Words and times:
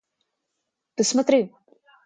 Ты 0.95 1.03
смотри. 1.11 1.53